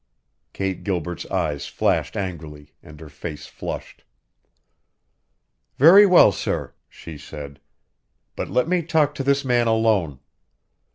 [0.51, 4.03] Kate Gilbert's eyes flashed angrily, and her face flushed.
[5.77, 7.59] "Very well, sir," she said.
[8.35, 10.19] "But let me talk to this man alone.